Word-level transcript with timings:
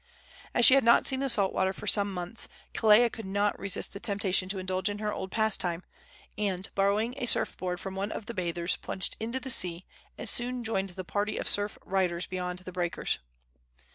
As 0.55 0.65
she 0.65 0.73
had 0.73 0.83
not 0.83 1.05
seen 1.05 1.19
the 1.19 1.29
salt 1.29 1.53
water 1.53 1.73
for 1.73 1.85
some 1.85 2.11
months, 2.11 2.47
Kelea 2.73 3.11
could 3.11 3.27
not 3.27 3.59
resist 3.59 3.93
the 3.93 3.99
temptation 3.99 4.49
to 4.49 4.57
indulge 4.57 4.89
in 4.89 4.97
her 4.97 5.13
old 5.13 5.31
pastime, 5.31 5.83
and, 6.39 6.67
borrowing 6.73 7.13
a 7.17 7.27
surf 7.27 7.55
board 7.55 7.79
from 7.79 7.93
one 7.93 8.11
of 8.11 8.25
the 8.25 8.33
bathers, 8.33 8.75
plunged 8.77 9.15
into 9.19 9.39
the 9.39 9.51
sea, 9.51 9.85
and 10.17 10.27
soon 10.27 10.63
joined 10.63 10.89
the 10.89 11.03
party 11.03 11.37
of 11.37 11.47
surf 11.47 11.77
riders 11.85 12.25
beyond 12.25 12.57
the 12.57 12.71
breakers. 12.71 13.19